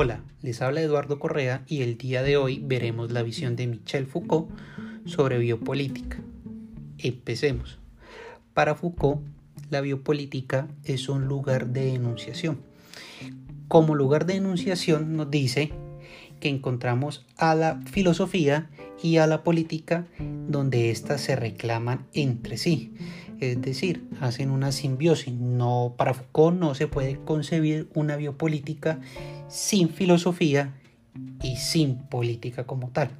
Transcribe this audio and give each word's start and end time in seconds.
Hola, 0.00 0.20
les 0.42 0.62
habla 0.62 0.80
Eduardo 0.80 1.18
Correa 1.18 1.64
y 1.66 1.82
el 1.82 1.98
día 1.98 2.22
de 2.22 2.36
hoy 2.36 2.62
veremos 2.64 3.10
la 3.10 3.24
visión 3.24 3.56
de 3.56 3.66
Michel 3.66 4.06
Foucault 4.06 4.48
sobre 5.06 5.38
biopolítica. 5.38 6.18
Empecemos. 6.98 7.80
Para 8.54 8.76
Foucault, 8.76 9.22
la 9.70 9.80
biopolítica 9.80 10.68
es 10.84 11.08
un 11.08 11.26
lugar 11.26 11.70
de 11.70 11.94
enunciación. 11.94 12.60
Como 13.66 13.96
lugar 13.96 14.24
de 14.24 14.36
enunciación 14.36 15.16
nos 15.16 15.32
dice 15.32 15.72
que 16.38 16.48
encontramos 16.48 17.26
a 17.36 17.56
la 17.56 17.80
filosofía 17.90 18.70
y 19.02 19.16
a 19.16 19.26
la 19.26 19.42
política 19.42 20.06
donde 20.46 20.92
éstas 20.92 21.22
se 21.22 21.34
reclaman 21.34 22.06
entre 22.12 22.56
sí 22.56 22.94
es 23.40 23.60
decir, 23.60 24.04
hacen 24.20 24.50
una 24.50 24.72
simbiosis. 24.72 25.34
No, 25.34 25.94
para 25.96 26.14
Foucault 26.14 26.58
no 26.58 26.74
se 26.74 26.88
puede 26.88 27.18
concebir 27.24 27.88
una 27.94 28.16
biopolítica 28.16 29.00
sin 29.48 29.88
filosofía 29.90 30.74
y 31.42 31.56
sin 31.56 31.98
política 32.08 32.64
como 32.64 32.90
tal. 32.90 33.10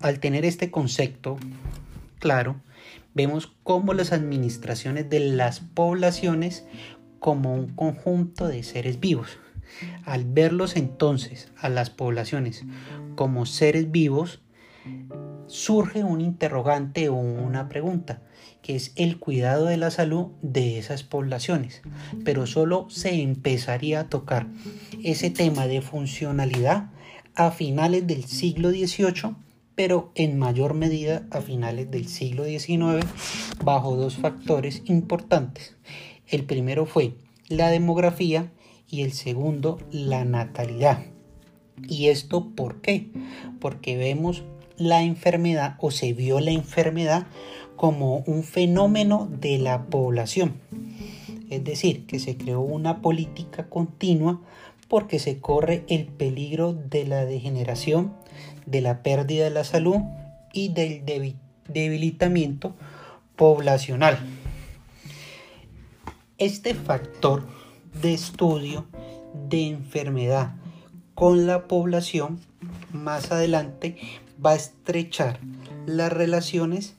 Al 0.00 0.20
tener 0.20 0.44
este 0.44 0.70
concepto 0.70 1.38
claro, 2.18 2.56
vemos 3.14 3.52
cómo 3.62 3.94
las 3.94 4.12
administraciones 4.12 5.08
de 5.08 5.20
las 5.20 5.60
poblaciones 5.60 6.66
como 7.18 7.54
un 7.54 7.68
conjunto 7.68 8.48
de 8.48 8.62
seres 8.62 9.00
vivos. 9.00 9.38
Al 10.04 10.24
verlos 10.24 10.76
entonces 10.76 11.52
a 11.56 11.68
las 11.68 11.90
poblaciones 11.90 12.64
como 13.14 13.46
seres 13.46 13.90
vivos, 13.90 14.40
surge 15.54 16.02
un 16.02 16.20
interrogante 16.20 17.08
o 17.08 17.14
una 17.14 17.68
pregunta 17.68 18.20
que 18.60 18.74
es 18.74 18.92
el 18.96 19.20
cuidado 19.20 19.66
de 19.66 19.76
la 19.76 19.92
salud 19.92 20.28
de 20.42 20.78
esas 20.78 21.04
poblaciones. 21.04 21.82
Pero 22.24 22.46
solo 22.46 22.86
se 22.90 23.22
empezaría 23.22 24.00
a 24.00 24.08
tocar 24.08 24.48
ese 25.04 25.30
tema 25.30 25.68
de 25.68 25.80
funcionalidad 25.80 26.90
a 27.36 27.52
finales 27.52 28.06
del 28.06 28.24
siglo 28.24 28.70
XVIII, 28.70 29.36
pero 29.76 30.10
en 30.16 30.38
mayor 30.38 30.74
medida 30.74 31.24
a 31.30 31.40
finales 31.40 31.88
del 31.90 32.08
siglo 32.08 32.44
XIX, 32.44 33.06
bajo 33.62 33.94
dos 33.94 34.16
factores 34.16 34.82
importantes. 34.86 35.76
El 36.26 36.44
primero 36.44 36.84
fue 36.84 37.14
la 37.48 37.70
demografía 37.70 38.50
y 38.88 39.02
el 39.02 39.12
segundo 39.12 39.78
la 39.92 40.24
natalidad. 40.24 41.04
¿Y 41.86 42.08
esto 42.08 42.50
por 42.56 42.80
qué? 42.80 43.10
Porque 43.60 43.96
vemos 43.96 44.42
la 44.76 45.02
enfermedad 45.02 45.76
o 45.80 45.90
se 45.90 46.12
vio 46.12 46.40
la 46.40 46.50
enfermedad 46.50 47.26
como 47.76 48.18
un 48.26 48.44
fenómeno 48.44 49.28
de 49.30 49.58
la 49.58 49.84
población. 49.86 50.54
Es 51.50 51.64
decir, 51.64 52.06
que 52.06 52.18
se 52.18 52.36
creó 52.36 52.60
una 52.60 53.02
política 53.02 53.68
continua 53.68 54.40
porque 54.88 55.18
se 55.18 55.40
corre 55.40 55.84
el 55.88 56.06
peligro 56.06 56.72
de 56.72 57.06
la 57.06 57.24
degeneración, 57.24 58.12
de 58.66 58.80
la 58.80 59.02
pérdida 59.02 59.44
de 59.44 59.50
la 59.50 59.64
salud 59.64 59.98
y 60.52 60.68
del 60.68 61.04
debilitamiento 61.68 62.74
poblacional. 63.36 64.18
Este 66.38 66.74
factor 66.74 67.46
de 68.00 68.14
estudio 68.14 68.86
de 69.48 69.68
enfermedad 69.68 70.56
con 71.14 71.46
la 71.46 71.66
población 71.68 72.40
más 72.92 73.30
adelante 73.30 73.96
va 74.44 74.52
a 74.52 74.56
estrechar 74.56 75.40
las 75.86 76.12
relaciones 76.12 76.94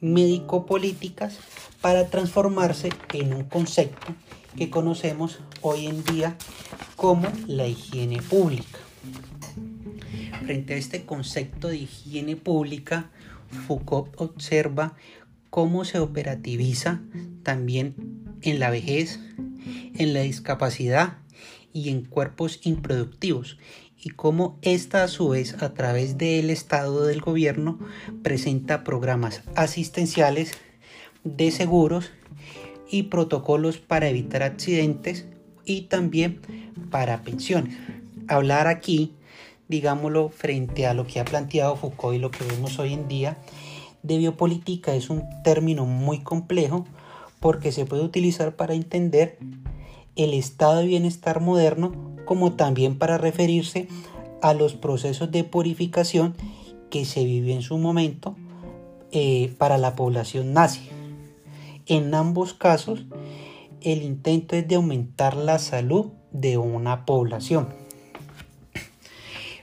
médico-políticas 0.00 1.38
para 1.80 2.08
transformarse 2.08 2.90
en 3.12 3.34
un 3.34 3.44
concepto 3.44 4.14
que 4.56 4.70
conocemos 4.70 5.40
hoy 5.62 5.86
en 5.86 6.04
día 6.04 6.36
como 6.96 7.28
la 7.46 7.66
higiene 7.66 8.22
pública. 8.22 8.78
Frente 10.44 10.74
a 10.74 10.76
este 10.76 11.04
concepto 11.04 11.68
de 11.68 11.78
higiene 11.78 12.36
pública, 12.36 13.10
Foucault 13.66 14.20
observa 14.20 14.94
cómo 15.50 15.84
se 15.84 15.98
operativiza 16.00 17.00
también 17.42 17.94
en 18.42 18.58
la 18.58 18.70
vejez, 18.70 19.20
en 19.94 20.12
la 20.12 20.20
discapacidad 20.20 21.18
y 21.74 21.90
en 21.90 22.04
cuerpos 22.04 22.60
improductivos 22.62 23.58
y 24.02 24.10
cómo 24.10 24.58
ésta 24.62 25.02
a 25.02 25.08
su 25.08 25.30
vez 25.30 25.62
a 25.62 25.74
través 25.74 26.16
del 26.16 26.48
Estado 26.48 27.04
del 27.04 27.20
gobierno 27.20 27.78
presenta 28.22 28.84
programas 28.84 29.42
asistenciales 29.56 30.52
de 31.24 31.50
seguros 31.50 32.10
y 32.90 33.04
protocolos 33.04 33.78
para 33.78 34.08
evitar 34.08 34.42
accidentes 34.42 35.26
y 35.64 35.82
también 35.82 36.40
para 36.90 37.22
pensiones. 37.22 37.76
Hablar 38.28 38.68
aquí, 38.68 39.14
digámoslo, 39.68 40.28
frente 40.28 40.86
a 40.86 40.94
lo 40.94 41.06
que 41.06 41.18
ha 41.18 41.24
planteado 41.24 41.76
Foucault 41.76 42.16
y 42.16 42.20
lo 42.20 42.30
que 42.30 42.44
vemos 42.44 42.78
hoy 42.78 42.92
en 42.92 43.08
día, 43.08 43.38
de 44.02 44.18
biopolítica 44.18 44.94
es 44.94 45.08
un 45.08 45.24
término 45.42 45.86
muy 45.86 46.20
complejo 46.20 46.86
porque 47.40 47.72
se 47.72 47.86
puede 47.86 48.04
utilizar 48.04 48.54
para 48.54 48.74
entender 48.74 49.38
el 50.16 50.34
estado 50.34 50.80
de 50.80 50.86
bienestar 50.86 51.40
moderno 51.40 51.92
como 52.24 52.52
también 52.52 52.98
para 52.98 53.18
referirse 53.18 53.88
a 54.42 54.54
los 54.54 54.74
procesos 54.74 55.30
de 55.30 55.44
purificación 55.44 56.34
que 56.90 57.04
se 57.04 57.24
vivió 57.24 57.54
en 57.54 57.62
su 57.62 57.78
momento 57.78 58.36
eh, 59.10 59.52
para 59.58 59.78
la 59.78 59.96
población 59.96 60.52
nazi. 60.52 60.88
En 61.86 62.14
ambos 62.14 62.54
casos, 62.54 63.04
el 63.80 64.02
intento 64.02 64.56
es 64.56 64.66
de 64.66 64.76
aumentar 64.76 65.36
la 65.36 65.58
salud 65.58 66.06
de 66.32 66.56
una 66.56 67.04
población. 67.04 67.68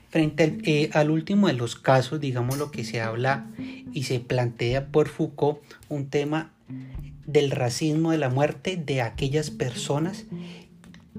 Frente 0.10 0.58
eh, 0.66 0.90
al, 0.94 1.10
último 1.10 1.48
de 1.48 1.54
los 1.54 1.76
casos, 1.76 2.20
digamos 2.20 2.58
lo 2.58 2.70
que 2.70 2.84
se 2.84 3.02
habla 3.02 3.48
y 3.94 4.04
se 4.04 4.20
plantea 4.20 4.88
por 4.88 5.08
Foucault, 5.08 5.60
un 5.90 6.10
tema 6.10 6.52
del 7.26 7.52
racismo 7.52 8.12
de 8.12 8.18
la 8.18 8.30
muerte 8.30 8.76
de 8.78 9.02
aquellas 9.02 9.52
personas 9.52 10.26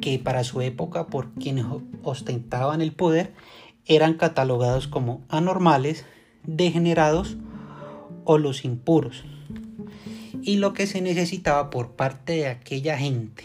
que 0.02 0.18
para 0.18 0.44
su 0.44 0.60
época 0.60 1.06
por 1.06 1.32
quienes 1.32 1.64
ostentaban 2.02 2.82
el 2.82 2.92
poder 2.92 3.32
eran 3.86 4.14
catalogados 4.14 4.86
como 4.86 5.22
anormales, 5.30 6.04
degenerados 6.44 7.38
o 8.24 8.36
los 8.36 8.66
impuros. 8.66 9.24
Y 10.42 10.56
lo 10.56 10.74
que 10.74 10.86
se 10.86 11.00
necesitaba 11.00 11.70
por 11.70 11.92
parte 11.92 12.34
de 12.34 12.48
aquella 12.48 12.98
gente 12.98 13.44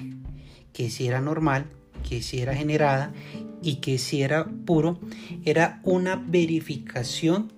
que 0.73 0.89
si 0.89 1.07
era 1.07 1.21
normal, 1.21 1.67
que 2.07 2.21
si 2.21 2.39
era 2.39 2.55
generada 2.55 3.13
y 3.61 3.75
que 3.75 3.97
si 3.97 4.21
era 4.21 4.47
puro, 4.65 4.99
era 5.45 5.79
una 5.83 6.15
verificación 6.15 7.51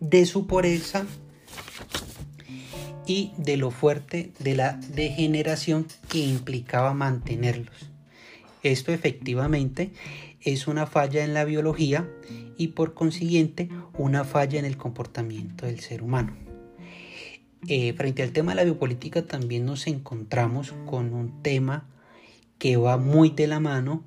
de 0.00 0.26
su 0.26 0.46
pureza 0.46 1.06
y 3.06 3.32
de 3.36 3.56
lo 3.56 3.70
fuerte 3.70 4.32
de 4.38 4.54
la 4.54 4.74
degeneración 4.94 5.86
que 6.08 6.18
implicaba 6.18 6.94
mantenerlos. 6.94 7.90
Esto 8.62 8.92
efectivamente 8.92 9.92
es 10.40 10.66
una 10.66 10.86
falla 10.86 11.24
en 11.24 11.34
la 11.34 11.44
biología 11.44 12.08
y 12.56 12.68
por 12.68 12.94
consiguiente 12.94 13.68
una 13.98 14.24
falla 14.24 14.58
en 14.58 14.64
el 14.64 14.76
comportamiento 14.76 15.66
del 15.66 15.80
ser 15.80 16.02
humano. 16.02 16.34
Eh, 17.66 17.94
frente 17.94 18.22
al 18.22 18.32
tema 18.32 18.52
de 18.52 18.56
la 18.56 18.64
biopolítica 18.64 19.26
también 19.26 19.64
nos 19.64 19.86
encontramos 19.86 20.74
con 20.86 21.14
un 21.14 21.42
tema 21.42 21.86
que 22.58 22.76
va 22.76 22.98
muy 22.98 23.30
de 23.30 23.46
la 23.46 23.58
mano, 23.58 24.04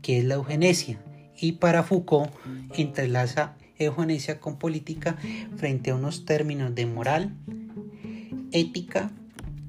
que 0.00 0.18
es 0.18 0.24
la 0.24 0.34
eugenesia. 0.34 1.00
Y 1.36 1.52
para 1.52 1.82
Foucault 1.82 2.30
entrelaza 2.76 3.56
eugenesia 3.78 4.40
con 4.40 4.58
política 4.58 5.16
frente 5.56 5.90
a 5.90 5.96
unos 5.96 6.24
términos 6.24 6.74
de 6.74 6.86
moral, 6.86 7.34
ética 8.54 9.10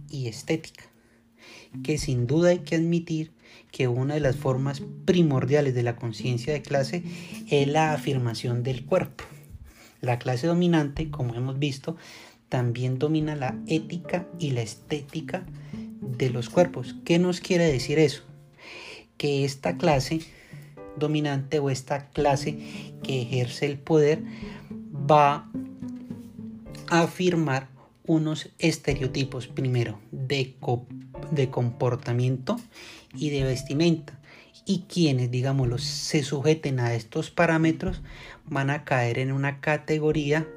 y 0.09 0.27
estética, 0.27 0.83
que 1.83 1.97
sin 1.97 2.27
duda 2.27 2.51
hay 2.51 2.59
que 2.59 2.75
admitir 2.75 3.33
que 3.71 3.89
una 3.89 4.13
de 4.13 4.21
las 4.21 4.37
formas 4.37 4.81
primordiales 5.03 5.73
de 5.73 5.83
la 5.83 5.97
conciencia 5.97 6.53
de 6.53 6.61
clase 6.61 7.03
es 7.49 7.67
la 7.67 7.93
afirmación 7.93 8.63
del 8.63 8.85
cuerpo. 8.85 9.25
La 9.99 10.19
clase 10.19 10.47
dominante, 10.47 11.09
como 11.09 11.35
hemos 11.35 11.59
visto, 11.59 11.97
también 12.47 12.99
domina 12.99 13.35
la 13.35 13.59
ética 13.67 14.27
y 14.39 14.51
la 14.51 14.61
estética 14.61 15.45
de 15.99 16.29
los 16.29 16.49
cuerpos. 16.49 16.95
¿Qué 17.03 17.19
nos 17.19 17.41
quiere 17.41 17.65
decir 17.65 17.99
eso? 17.99 18.23
Que 19.17 19.43
esta 19.43 19.77
clase 19.77 20.21
dominante 20.95 21.59
o 21.59 21.69
esta 21.69 22.09
clase 22.09 22.59
que 23.03 23.23
ejerce 23.23 23.65
el 23.65 23.79
poder 23.79 24.23
va 25.09 25.49
a 26.89 27.01
afirmar 27.01 27.74
unos 28.07 28.49
estereotipos, 28.59 29.47
primero, 29.47 29.99
de, 30.11 30.55
de 31.31 31.49
comportamiento 31.49 32.57
y 33.15 33.29
de 33.29 33.43
vestimenta. 33.43 34.19
Y 34.65 34.85
quienes, 34.87 35.29
digámoslo, 35.29 35.77
se 35.77 36.23
sujeten 36.23 36.79
a 36.79 36.95
estos 36.95 37.29
parámetros 37.29 38.01
van 38.45 38.69
a 38.69 38.83
caer 38.83 39.19
en 39.19 39.31
una 39.31 39.59
categoría, 39.59 40.47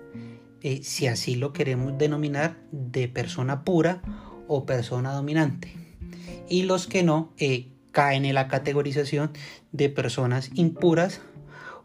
eh, 0.62 0.80
si 0.82 1.06
así 1.06 1.34
lo 1.34 1.52
queremos 1.52 1.98
denominar, 1.98 2.56
de 2.70 3.08
persona 3.08 3.64
pura 3.64 4.02
o 4.46 4.64
persona 4.64 5.12
dominante. 5.12 5.72
Y 6.48 6.62
los 6.62 6.86
que 6.86 7.02
no, 7.02 7.32
eh, 7.38 7.68
caen 7.92 8.24
en 8.24 8.34
la 8.34 8.48
categorización 8.48 9.32
de 9.72 9.88
personas 9.88 10.50
impuras 10.54 11.20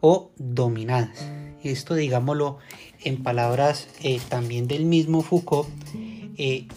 o 0.00 0.32
dominadas. 0.36 1.43
Esto, 1.64 1.94
digámoslo 1.94 2.58
en 3.02 3.22
palabras 3.22 3.88
eh, 4.02 4.20
también 4.28 4.68
del 4.68 4.84
mismo 4.84 5.22
Foucault, 5.22 5.66
eh, 6.36 6.68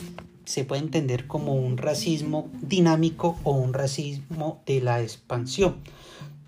se 0.46 0.64
puede 0.64 0.82
entender 0.82 1.28
como 1.28 1.56
un 1.56 1.78
racismo 1.78 2.50
dinámico 2.62 3.38
o 3.44 3.52
un 3.52 3.74
racismo 3.74 4.62
de 4.66 4.80
la 4.80 5.02
expansión, 5.02 5.76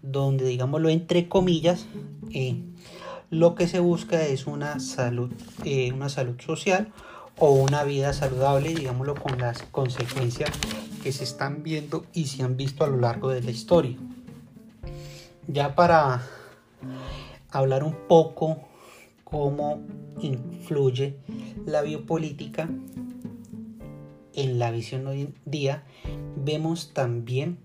donde, 0.02 0.46
digámoslo 0.46 0.88
entre 0.88 1.28
comillas, 1.28 1.86
eh, 2.34 2.62
lo 3.30 3.56
que 3.56 3.68
se 3.68 3.82
busca 3.82 4.26
es 4.26 4.48
una 4.48 4.80
salud, 4.80 5.32
una 5.94 6.08
salud 6.08 6.40
social 6.40 6.94
o 7.38 7.52
una 7.52 7.84
vida 7.84 8.14
saludable, 8.14 8.74
digámoslo 8.74 9.16
con 9.16 9.38
las 9.38 9.64
consecuencias 9.64 10.52
que 11.04 11.12
se 11.12 11.26
están 11.26 11.62
viendo 11.62 12.06
y 12.14 12.28
se 12.28 12.44
han 12.44 12.56
visto 12.56 12.86
a 12.86 12.88
lo 12.88 12.98
largo 12.98 13.30
de 13.32 13.42
la 13.42 13.52
historia. 13.52 13.98
Ya 15.48 15.76
para 15.76 16.22
hablar 17.52 17.84
un 17.84 17.96
poco 18.08 18.58
cómo 19.24 19.80
influye 20.22 21.18
la 21.66 21.82
biopolítica 21.82 22.70
en 24.34 24.60
la 24.60 24.72
visión 24.72 25.08
hoy 25.08 25.22
en 25.22 25.36
día, 25.46 25.84
vemos 26.36 26.94
también 26.94 27.60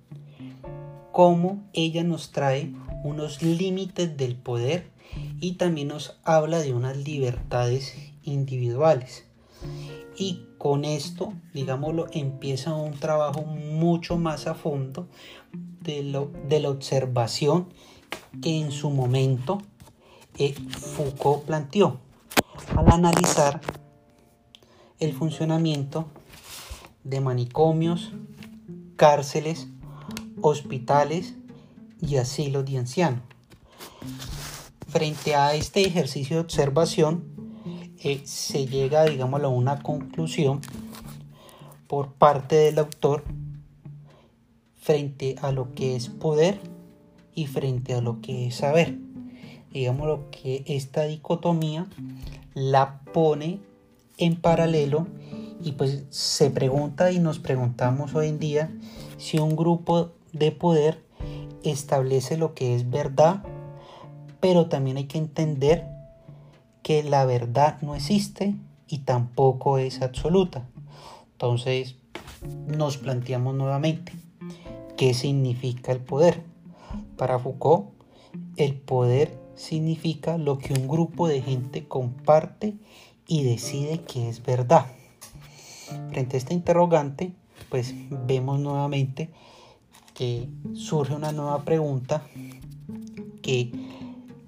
cómo 1.12 1.62
ella 1.72 2.02
nos 2.02 2.32
trae 2.32 2.72
unos 3.04 3.42
límites 3.42 4.16
del 4.16 4.36
poder 4.36 4.90
y 5.40 5.52
también 5.52 5.88
nos 5.88 6.18
habla 6.24 6.58
de 6.60 6.72
unas 6.72 6.96
libertades 6.96 7.94
individuales. 8.22 9.24
Y 10.16 10.46
con 10.58 10.84
esto, 10.84 11.32
digámoslo, 11.52 12.06
empieza 12.12 12.74
un 12.74 12.92
trabajo 12.94 13.42
mucho 13.42 14.16
más 14.16 14.46
a 14.46 14.54
fondo 14.54 15.08
de, 15.82 16.02
lo, 16.02 16.30
de 16.48 16.60
la 16.60 16.70
observación 16.70 17.68
que 18.42 18.58
en 18.58 18.72
su 18.72 18.90
momento 18.90 19.58
Foucault 20.36 21.44
planteó 21.44 22.00
al 22.76 22.90
analizar 22.90 23.60
el 24.98 25.12
funcionamiento 25.12 26.06
de 27.04 27.20
manicomios, 27.20 28.12
cárceles, 28.96 29.68
hospitales 30.40 31.34
y 32.00 32.16
asilos 32.16 32.64
de 32.64 32.78
ancianos. 32.78 33.20
Frente 34.88 35.36
a 35.36 35.54
este 35.54 35.86
ejercicio 35.86 36.36
de 36.36 36.42
observación, 36.42 37.24
eh, 37.98 38.22
se 38.24 38.66
llega, 38.66 39.04
digámoslo, 39.04 39.48
a 39.48 39.50
una 39.50 39.82
conclusión 39.82 40.60
por 41.86 42.12
parte 42.12 42.56
del 42.56 42.78
autor 42.78 43.24
frente 44.76 45.36
a 45.40 45.52
lo 45.52 45.74
que 45.74 45.96
es 45.96 46.08
poder 46.08 46.60
y 47.34 47.46
frente 47.46 47.94
a 47.94 48.00
lo 48.00 48.20
que 48.20 48.48
es 48.48 48.56
saber 48.56 48.98
digamos 49.74 50.06
lo 50.06 50.30
que 50.30 50.62
esta 50.66 51.02
dicotomía 51.02 51.86
la 52.54 53.00
pone 53.12 53.58
en 54.16 54.36
paralelo 54.36 55.08
y 55.62 55.72
pues 55.72 56.04
se 56.10 56.50
pregunta 56.50 57.10
y 57.10 57.18
nos 57.18 57.40
preguntamos 57.40 58.14
hoy 58.14 58.28
en 58.28 58.38
día 58.38 58.70
si 59.18 59.38
un 59.38 59.56
grupo 59.56 60.12
de 60.32 60.52
poder 60.52 61.02
establece 61.64 62.36
lo 62.36 62.54
que 62.54 62.76
es 62.76 62.88
verdad, 62.88 63.42
pero 64.40 64.66
también 64.66 64.96
hay 64.96 65.04
que 65.04 65.18
entender 65.18 65.88
que 66.82 67.02
la 67.02 67.24
verdad 67.24 67.78
no 67.82 67.96
existe 67.96 68.54
y 68.86 68.98
tampoco 68.98 69.78
es 69.78 70.02
absoluta. 70.02 70.68
Entonces 71.32 71.96
nos 72.68 72.98
planteamos 72.98 73.56
nuevamente 73.56 74.12
qué 74.96 75.14
significa 75.14 75.90
el 75.90 75.98
poder. 75.98 76.42
Para 77.16 77.38
Foucault, 77.38 77.86
el 78.56 78.74
poder 78.74 79.43
significa 79.56 80.38
lo 80.38 80.58
que 80.58 80.74
un 80.74 80.88
grupo 80.88 81.28
de 81.28 81.42
gente 81.42 81.86
comparte 81.86 82.74
y 83.26 83.42
decide 83.44 84.00
que 84.00 84.28
es 84.28 84.44
verdad. 84.44 84.86
Frente 86.10 86.36
a 86.36 86.38
esta 86.38 86.54
interrogante, 86.54 87.32
pues 87.68 87.94
vemos 88.26 88.60
nuevamente 88.60 89.30
que 90.14 90.48
surge 90.74 91.14
una 91.14 91.32
nueva 91.32 91.64
pregunta 91.64 92.22
que 93.42 93.72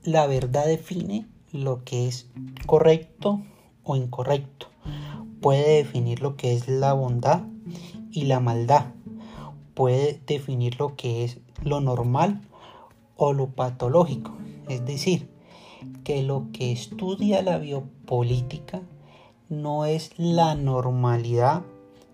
la 0.03 0.27
verdad 0.27 0.67
define 0.67 1.27
lo 1.53 1.85
que 1.85 2.07
es 2.07 2.27
correcto 2.67 3.43
o 3.83 3.97
incorrecto. 3.97 4.69
Puede 5.41 5.77
definir 5.79 6.21
lo 6.21 6.37
que 6.37 6.55
es 6.55 6.69
la 6.69 6.93
bondad 6.93 7.43
y 8.11 8.25
la 8.25 8.41
maldad. 8.41 8.87
Puede 9.75 10.21
definir 10.27 10.79
lo 10.79 10.97
que 10.97 11.25
es 11.25 11.39
lo 11.63 11.81
normal 11.81 12.41
o 13.17 13.33
lo 13.33 13.49
patológico. 13.49 14.33
Es 14.69 14.85
decir, 14.85 15.29
que 16.05 16.23
lo 16.23 16.49
que 16.53 16.73
estudia 16.73 17.43
la 17.43 17.59
biopolítica 17.59 18.83
no 19.49 19.85
es 19.85 20.11
la 20.17 20.55
normalidad, 20.55 21.63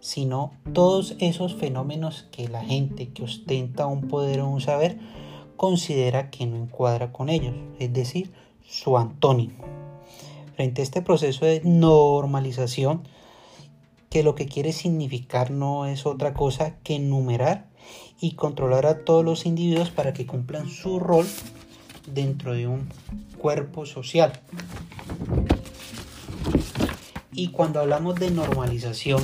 sino 0.01 0.53
todos 0.73 1.17
esos 1.19 1.55
fenómenos 1.55 2.29
que 2.33 2.49
la 2.49 2.65
gente 2.65 3.09
que 3.11 3.25
ostenta 3.25 3.87
un 3.87 4.09
poder 4.09 4.41
o 4.41 4.49
un 4.49 4.61
saber 4.61 4.99
considera 5.57 6.31
que 6.31 6.47
no 6.47 6.57
encuadra 6.57 7.13
con 7.13 7.29
ellos, 7.29 7.55
es 7.79 7.93
decir, 7.93 8.33
su 8.67 8.99
antónimo. 8.99 9.65
Frente 10.57 10.83
a 10.83 10.85
este 10.85 11.03
proceso 11.03 11.47
de 11.47 11.63
normalización, 11.65 13.03
que 14.11 14.23
lo 14.23 14.35
que 14.35 14.47
quiere 14.47 14.73
significar 14.73 15.51
no 15.51 15.87
es 15.87 16.05
otra 16.05 16.35
cosa 16.35 16.77
que 16.83 16.97
enumerar 16.97 17.71
y 18.21 18.33
controlar 18.33 18.87
a 18.87 19.05
todos 19.05 19.25
los 19.25 19.47
individuos 19.47 19.91
para 19.91 20.13
que 20.13 20.27
cumplan 20.27 20.69
su 20.69 20.99
rol 20.99 21.27
dentro 22.07 22.55
de 22.55 22.67
un 22.67 22.89
cuerpo 23.39 23.87
social. 23.87 24.33
Y 27.33 27.49
cuando 27.49 27.81
hablamos 27.81 28.21
de 28.21 28.31
normalización, 28.31 29.23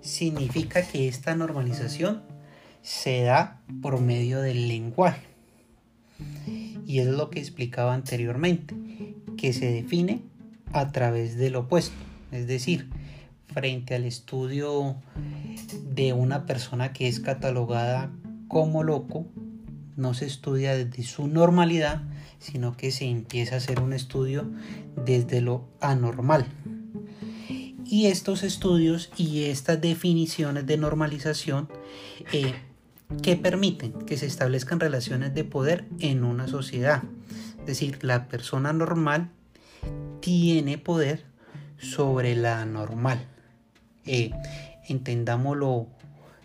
significa 0.00 0.82
que 0.82 1.08
esta 1.08 1.34
normalización 1.34 2.22
se 2.82 3.22
da 3.22 3.60
por 3.82 4.00
medio 4.00 4.40
del 4.40 4.68
lenguaje. 4.68 5.26
Y 6.86 7.00
es 7.00 7.08
lo 7.08 7.30
que 7.30 7.40
explicaba 7.40 7.94
anteriormente, 7.94 8.74
que 9.36 9.52
se 9.52 9.70
define 9.70 10.22
a 10.72 10.90
través 10.92 11.36
del 11.36 11.56
opuesto. 11.56 11.94
Es 12.32 12.46
decir, 12.46 12.88
frente 13.52 13.94
al 13.94 14.04
estudio 14.04 14.96
de 15.90 16.12
una 16.12 16.46
persona 16.46 16.92
que 16.92 17.08
es 17.08 17.20
catalogada 17.20 18.10
como 18.48 18.82
loco, 18.82 19.26
no 19.96 20.14
se 20.14 20.26
estudia 20.26 20.76
desde 20.76 21.02
su 21.02 21.26
normalidad, 21.26 22.02
sino 22.38 22.76
que 22.76 22.92
se 22.92 23.06
empieza 23.06 23.54
a 23.54 23.58
hacer 23.58 23.80
un 23.80 23.92
estudio 23.92 24.48
desde 25.04 25.40
lo 25.40 25.66
anormal. 25.80 26.46
Y 27.84 28.06
estos 28.06 28.42
estudios 28.42 29.10
y 29.16 29.44
estas 29.44 29.80
definiciones 29.80 30.66
de 30.66 30.76
normalización 30.76 31.68
eh, 32.32 32.54
que 33.22 33.36
permiten 33.36 33.92
que 33.92 34.16
se 34.16 34.26
establezcan 34.26 34.80
relaciones 34.80 35.34
de 35.34 35.44
poder 35.44 35.86
en 36.00 36.24
una 36.24 36.48
sociedad. 36.48 37.02
Es 37.60 37.66
decir, 37.66 37.98
la 38.02 38.28
persona 38.28 38.72
normal 38.72 39.30
tiene 40.20 40.78
poder 40.78 41.24
sobre 41.78 42.34
la 42.34 42.66
normal. 42.66 43.24
Eh, 44.04 44.30
entendámoslo 44.88 45.86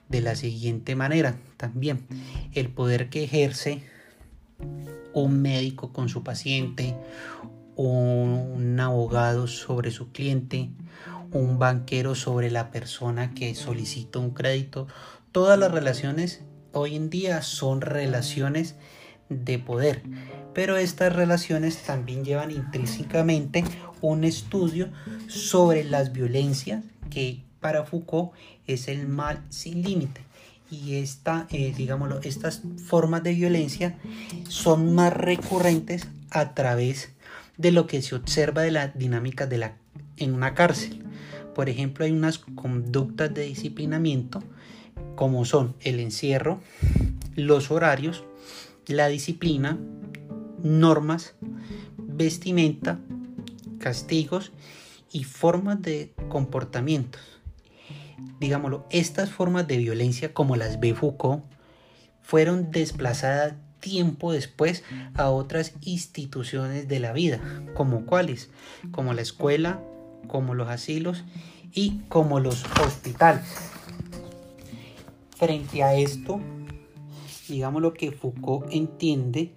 de 0.10 0.22
la 0.22 0.36
siguiente 0.36 0.96
manera 0.96 1.36
también. 1.62 2.06
El 2.54 2.70
poder 2.70 3.10
que 3.10 3.24
ejerce 3.24 3.84
un 5.14 5.42
médico 5.42 5.94
con 5.94 6.10
su 6.10 6.24
paciente, 6.24 6.96
un 7.76 8.78
abogado 8.80 9.48
sobre 9.48 9.92
su 9.92 10.12
cliente, 10.12 10.72
un 11.32 11.60
banquero 11.60 12.16
sobre 12.16 12.50
la 12.50 12.72
persona 12.72 13.34
que 13.34 13.54
solicita 13.54 14.18
un 14.18 14.32
crédito. 14.32 14.88
Todas 15.32 15.58
las 15.58 15.72
relaciones 15.72 16.42
hoy 16.74 16.96
en 16.96 17.10
día 17.10 17.44
son 17.44 17.82
relaciones 17.82 18.76
de 19.30 19.60
poder, 19.60 20.02
pero 20.54 20.78
estas 20.78 21.16
relaciones 21.16 21.78
también 21.84 22.26
llevan 22.26 22.52
intrínsecamente 22.52 23.64
un 24.02 24.24
estudio 24.24 24.90
sobre 25.28 25.84
las 25.84 26.12
violencias 26.12 26.84
que 27.10 27.44
para 27.60 27.86
Foucault 27.86 28.32
es 28.66 28.88
el 28.88 29.08
mal 29.08 29.46
sin 29.50 29.84
límite. 29.84 30.31
Y 30.72 30.96
esta, 30.96 31.48
eh, 31.52 31.74
digámoslo, 31.76 32.22
estas 32.24 32.62
formas 32.86 33.24
de 33.24 33.34
violencia 33.34 34.00
son 34.48 34.96
más 34.96 35.12
recurrentes 35.12 36.08
a 36.30 36.54
través 36.54 37.12
de 37.58 37.74
lo 37.74 37.88
que 37.88 38.02
se 38.02 38.16
observa 38.16 38.62
de 38.62 38.72
la 38.72 38.88
dinámica 38.88 39.48
de 39.48 39.58
la, 39.58 39.78
en 40.16 40.34
una 40.34 40.56
cárcel. 40.56 41.04
Por 41.54 41.68
ejemplo, 41.68 42.06
hay 42.06 42.12
unas 42.12 42.38
conductas 42.38 43.34
de 43.34 43.44
disciplinamiento 43.44 44.42
como 45.16 45.44
son 45.44 45.76
el 45.82 46.00
encierro, 46.00 46.62
los 47.36 47.70
horarios, 47.70 48.24
la 48.88 49.08
disciplina, 49.10 49.78
normas, 50.64 51.36
vestimenta, 51.98 52.98
castigos 53.78 54.54
y 55.12 55.26
formas 55.26 55.82
de 55.82 56.14
comportamientos 56.30 57.41
digámoslo, 58.42 58.88
estas 58.90 59.30
formas 59.30 59.68
de 59.68 59.78
violencia 59.78 60.34
como 60.34 60.56
las 60.56 60.80
ve 60.80 60.96
Foucault 60.96 61.44
fueron 62.24 62.72
desplazadas 62.72 63.54
tiempo 63.80 64.34
después 64.34 64.84
a 65.14 65.30
otras 65.30 65.74
instituciones 65.82 66.88
de 66.88 67.00
la 67.00 67.14
vida, 67.14 67.40
como 67.76 68.08
cuáles, 68.08 68.50
como 68.90 69.14
la 69.14 69.22
escuela, 69.22 69.80
como 70.28 70.56
los 70.56 70.70
asilos 70.70 71.24
y 71.72 72.00
como 72.10 72.40
los 72.40 72.66
hospitales. 72.84 73.46
Frente 75.38 75.84
a 75.84 75.94
esto, 75.94 76.42
digamos 77.48 77.84
lo 77.84 77.94
que 77.94 78.12
Foucault 78.12 78.66
entiende 78.72 79.52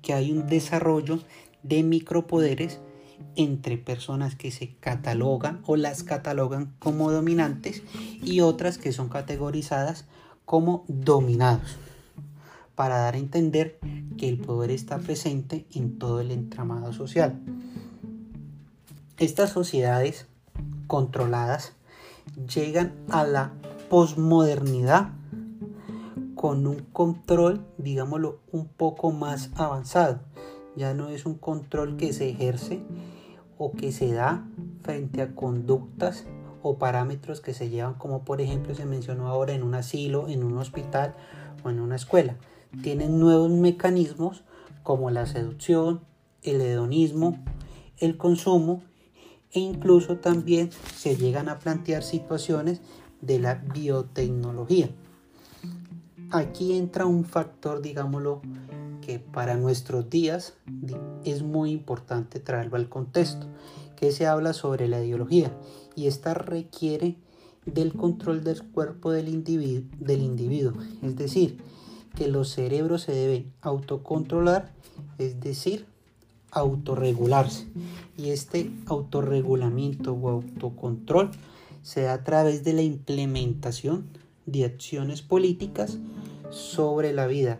que 0.00 0.14
hay 0.14 0.32
un 0.32 0.46
desarrollo 0.46 1.18
de 1.62 1.82
micropoderes 1.82 2.80
entre 3.36 3.78
personas 3.78 4.34
que 4.36 4.50
se 4.50 4.74
catalogan 4.76 5.60
o 5.66 5.76
las 5.76 6.02
catalogan 6.02 6.74
como 6.78 7.10
dominantes 7.10 7.82
y 8.22 8.40
otras 8.40 8.78
que 8.78 8.92
son 8.92 9.08
categorizadas 9.08 10.06
como 10.44 10.84
dominados, 10.88 11.76
para 12.74 12.98
dar 12.98 13.14
a 13.14 13.18
entender 13.18 13.78
que 14.18 14.28
el 14.28 14.38
poder 14.38 14.70
está 14.70 14.98
presente 14.98 15.66
en 15.72 15.98
todo 15.98 16.20
el 16.20 16.30
entramado 16.30 16.92
social. 16.92 17.40
Estas 19.18 19.50
sociedades 19.50 20.26
controladas 20.86 21.72
llegan 22.52 22.92
a 23.08 23.24
la 23.24 23.52
posmodernidad 23.88 25.12
con 26.34 26.66
un 26.66 26.80
control, 26.92 27.64
digámoslo, 27.78 28.40
un 28.50 28.66
poco 28.66 29.12
más 29.12 29.50
avanzado. 29.54 30.20
Ya 30.76 30.94
no 30.94 31.08
es 31.08 31.26
un 31.26 31.34
control 31.34 31.96
que 31.96 32.12
se 32.12 32.28
ejerce 32.28 32.82
o 33.58 33.72
que 33.72 33.92
se 33.92 34.12
da 34.12 34.46
frente 34.82 35.22
a 35.22 35.34
conductas 35.34 36.24
o 36.62 36.78
parámetros 36.78 37.40
que 37.40 37.54
se 37.54 37.68
llevan, 37.68 37.94
como 37.94 38.24
por 38.24 38.40
ejemplo 38.40 38.74
se 38.74 38.86
mencionó 38.86 39.28
ahora 39.28 39.52
en 39.52 39.62
un 39.62 39.74
asilo, 39.74 40.28
en 40.28 40.44
un 40.44 40.56
hospital 40.58 41.14
o 41.64 41.70
en 41.70 41.80
una 41.80 41.96
escuela. 41.96 42.36
Tienen 42.82 43.18
nuevos 43.18 43.50
mecanismos 43.50 44.44
como 44.82 45.10
la 45.10 45.26
seducción, 45.26 46.00
el 46.42 46.60
hedonismo, 46.60 47.38
el 47.98 48.16
consumo 48.16 48.82
e 49.52 49.60
incluso 49.60 50.16
también 50.16 50.70
se 50.96 51.16
llegan 51.16 51.48
a 51.48 51.58
plantear 51.58 52.02
situaciones 52.02 52.80
de 53.20 53.38
la 53.38 53.54
biotecnología. 53.54 54.90
Aquí 56.30 56.72
entra 56.72 57.06
un 57.06 57.24
factor, 57.24 57.82
digámoslo, 57.82 58.40
que 59.02 59.18
para 59.18 59.56
nuestros 59.56 60.08
días 60.08 60.54
es 61.24 61.42
muy 61.42 61.72
importante 61.72 62.40
traerlo 62.40 62.76
al 62.76 62.88
contexto, 62.88 63.46
que 63.96 64.12
se 64.12 64.26
habla 64.26 64.54
sobre 64.54 64.88
la 64.88 65.04
ideología 65.04 65.52
y 65.94 66.06
esta 66.06 66.32
requiere 66.32 67.16
del 67.66 67.92
control 67.92 68.42
del 68.42 68.62
cuerpo 68.62 69.12
del 69.12 69.28
individuo, 69.28 69.84
del 69.98 70.22
individuo, 70.22 70.72
es 71.02 71.16
decir, 71.16 71.58
que 72.16 72.28
los 72.28 72.48
cerebros 72.48 73.02
se 73.02 73.12
deben 73.12 73.52
autocontrolar, 73.60 74.72
es 75.18 75.38
decir, 75.40 75.86
autorregularse. 76.50 77.66
Y 78.16 78.30
este 78.30 78.70
autorregulamiento 78.86 80.12
o 80.12 80.28
autocontrol 80.28 81.30
se 81.82 82.02
da 82.02 82.14
a 82.14 82.24
través 82.24 82.64
de 82.64 82.74
la 82.74 82.82
implementación 82.82 84.06
de 84.46 84.64
acciones 84.64 85.22
políticas 85.22 85.98
sobre 86.50 87.12
la 87.12 87.26
vida 87.26 87.58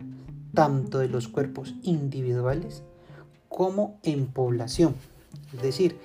tanto 0.53 0.99
de 0.99 1.09
los 1.09 1.27
cuerpos 1.27 1.75
individuales 1.83 2.83
como 3.49 3.99
en 4.03 4.27
población. 4.27 4.95
Es 5.53 5.61
decir, 5.61 5.97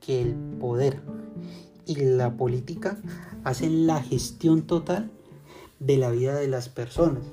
que 0.00 0.22
el 0.22 0.34
poder 0.34 1.00
y 1.86 1.96
la 1.96 2.36
política 2.36 2.98
hacen 3.44 3.86
la 3.86 4.02
gestión 4.02 4.62
total 4.62 5.10
de 5.80 5.96
la 5.96 6.10
vida 6.10 6.34
de 6.36 6.48
las 6.48 6.68
personas. 6.68 7.24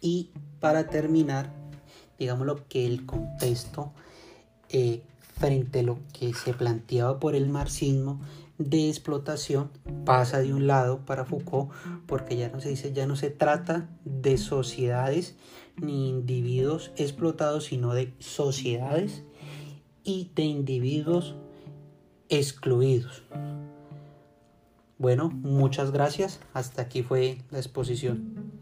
Y 0.00 0.30
para 0.60 0.88
terminar, 0.88 1.52
digámoslo 2.18 2.66
que 2.68 2.86
el 2.86 3.06
contexto 3.06 3.92
eh, 4.68 5.02
frente 5.38 5.80
a 5.80 5.82
lo 5.82 5.98
que 6.12 6.32
se 6.34 6.54
planteaba 6.54 7.18
por 7.20 7.34
el 7.34 7.48
marxismo 7.48 8.20
de 8.58 8.88
explotación 8.88 9.70
pasa 10.04 10.40
de 10.40 10.54
un 10.54 10.66
lado 10.66 11.04
para 11.04 11.24
Foucault 11.24 11.70
porque 12.06 12.36
ya 12.36 12.48
no 12.48 12.60
se 12.60 12.70
dice 12.70 12.92
ya 12.92 13.06
no 13.06 13.16
se 13.16 13.30
trata 13.30 13.88
de 14.04 14.38
sociedades 14.38 15.36
ni 15.76 16.08
individuos 16.08 16.92
explotados 16.96 17.64
sino 17.64 17.92
de 17.92 18.14
sociedades 18.18 19.24
y 20.04 20.30
de 20.34 20.44
individuos 20.44 21.34
excluidos. 22.28 23.22
Bueno, 24.98 25.28
muchas 25.28 25.90
gracias. 25.90 26.40
Hasta 26.54 26.82
aquí 26.82 27.02
fue 27.02 27.38
la 27.50 27.58
exposición. 27.58 28.55